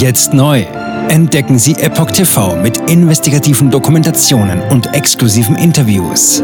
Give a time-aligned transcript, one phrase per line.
[0.00, 0.62] Jetzt neu.
[1.10, 6.40] Entdecken Sie Epoch TV mit investigativen Dokumentationen und exklusiven Interviews.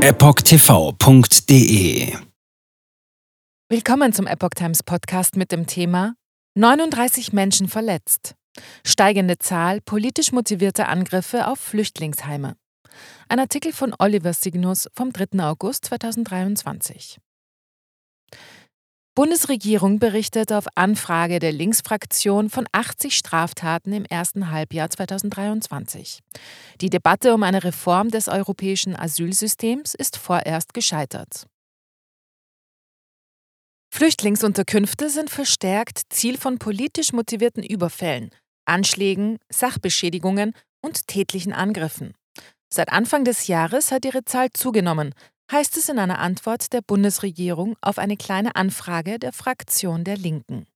[0.00, 1.06] EpochTV.de
[3.68, 6.16] Willkommen zum Epoch Times Podcast mit dem Thema
[6.56, 8.34] 39 Menschen verletzt.
[8.84, 12.56] Steigende Zahl politisch motivierter Angriffe auf Flüchtlingsheime.
[13.28, 15.38] Ein Artikel von Oliver Signus vom 3.
[15.38, 17.20] August 2023.
[19.16, 26.20] Bundesregierung berichtet auf Anfrage der Linksfraktion von 80 Straftaten im ersten Halbjahr 2023.
[26.82, 31.46] Die Debatte um eine Reform des europäischen Asylsystems ist vorerst gescheitert.
[33.90, 38.28] Flüchtlingsunterkünfte sind verstärkt Ziel von politisch motivierten Überfällen,
[38.66, 42.12] Anschlägen, Sachbeschädigungen und tätlichen Angriffen.
[42.68, 45.14] Seit Anfang des Jahres hat ihre Zahl zugenommen,
[45.50, 50.66] heißt es in einer Antwort der Bundesregierung auf eine kleine Anfrage der Fraktion der Linken.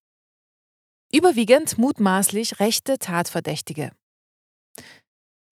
[1.13, 3.91] Überwiegend mutmaßlich rechte Tatverdächtige.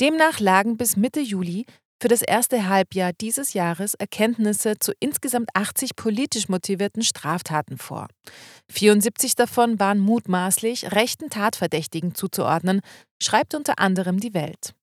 [0.01, 1.67] Demnach lagen bis Mitte Juli
[2.01, 8.07] für das erste Halbjahr dieses Jahres Erkenntnisse zu insgesamt 80 politisch motivierten Straftaten vor.
[8.71, 12.83] 74 davon waren mutmaßlich rechten Tatverdächtigen zuzuordnen,
[13.21, 14.75] schreibt unter anderem die Welt.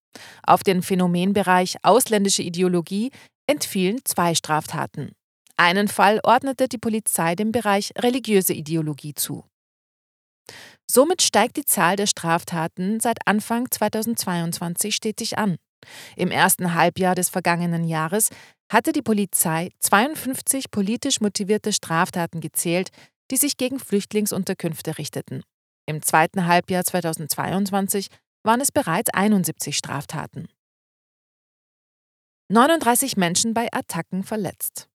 [0.43, 3.11] Auf den Phänomenbereich ausländische Ideologie
[3.47, 5.11] entfielen zwei Straftaten.
[5.57, 9.45] Einen Fall ordnete die Polizei dem Bereich religiöse Ideologie zu.
[10.89, 15.57] Somit steigt die Zahl der Straftaten seit Anfang 2022 stetig an.
[16.15, 18.29] Im ersten Halbjahr des vergangenen Jahres
[18.71, 22.89] hatte die Polizei 52 politisch motivierte Straftaten gezählt,
[23.31, 25.43] die sich gegen Flüchtlingsunterkünfte richteten.
[25.87, 28.07] Im zweiten Halbjahr 2022
[28.43, 30.47] waren es bereits 71 Straftaten.
[32.49, 34.87] 39 Menschen bei Attacken verletzt.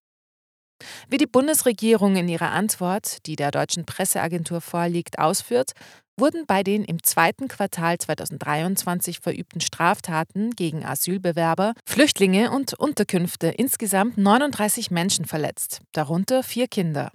[1.09, 5.73] Wie die Bundesregierung in ihrer Antwort, die der deutschen Presseagentur vorliegt, ausführt,
[6.17, 14.17] wurden bei den im zweiten Quartal 2023 verübten Straftaten gegen Asylbewerber, Flüchtlinge und Unterkünfte insgesamt
[14.17, 17.11] 39 Menschen verletzt, darunter vier Kinder.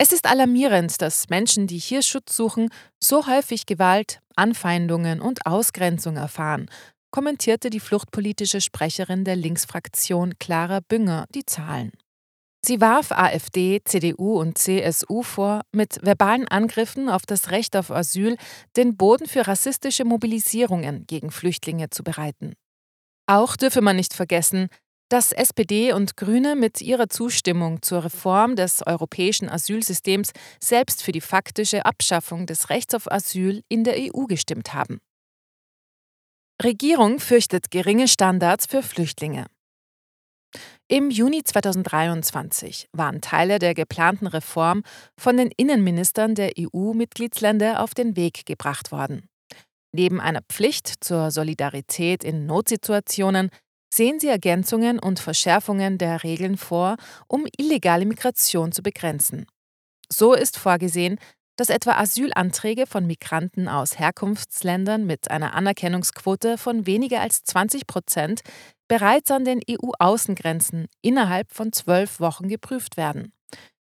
[0.00, 2.68] Es ist alarmierend, dass Menschen, die hier Schutz suchen,
[3.02, 6.70] so häufig Gewalt, Anfeindungen und Ausgrenzung erfahren,
[7.10, 11.92] kommentierte die fluchtpolitische Sprecherin der Linksfraktion Clara Bünger die Zahlen.
[12.64, 18.36] Sie warf AfD, CDU und CSU vor, mit verbalen Angriffen auf das Recht auf Asyl
[18.76, 22.54] den Boden für rassistische Mobilisierungen gegen Flüchtlinge zu bereiten.
[23.26, 24.68] Auch dürfe man nicht vergessen,
[25.08, 31.20] dass SPD und Grüne mit ihrer Zustimmung zur Reform des europäischen Asylsystems selbst für die
[31.20, 34.98] faktische Abschaffung des Rechts auf Asyl in der EU gestimmt haben.
[36.62, 39.46] Regierung fürchtet geringe Standards für Flüchtlinge.
[40.88, 44.82] Im Juni 2023 waren Teile der geplanten Reform
[45.16, 49.28] von den Innenministern der EU-Mitgliedsländer auf den Weg gebracht worden.
[49.92, 53.50] Neben einer Pflicht zur Solidarität in Notsituationen
[53.94, 56.96] sehen sie Ergänzungen und Verschärfungen der Regeln vor,
[57.28, 59.46] um illegale Migration zu begrenzen.
[60.10, 61.18] So ist vorgesehen,
[61.58, 68.42] dass etwa Asylanträge von Migranten aus Herkunftsländern mit einer Anerkennungsquote von weniger als 20 Prozent
[68.86, 73.32] bereits an den EU-Außengrenzen innerhalb von zwölf Wochen geprüft werden.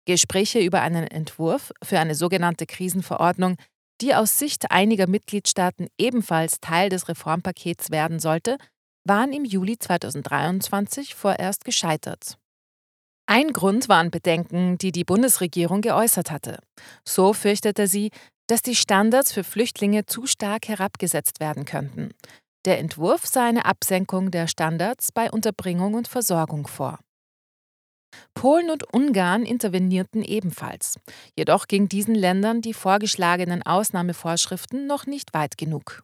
[0.06, 3.58] Gespräche über einen Entwurf für eine sogenannte Krisenverordnung,
[4.02, 8.58] die aus Sicht einiger Mitgliedstaaten ebenfalls Teil des Reformpakets werden sollte,
[9.04, 12.38] waren im Juli 2023 vorerst gescheitert.
[13.34, 16.60] Ein Grund waren Bedenken, die die Bundesregierung geäußert hatte.
[17.04, 18.12] So fürchtete sie,
[18.46, 22.12] dass die Standards für Flüchtlinge zu stark herabgesetzt werden könnten.
[22.64, 27.00] Der Entwurf sah eine Absenkung der Standards bei Unterbringung und Versorgung vor.
[28.36, 31.00] Polen und Ungarn intervenierten ebenfalls.
[31.36, 36.04] Jedoch ging diesen Ländern die vorgeschlagenen Ausnahmevorschriften noch nicht weit genug.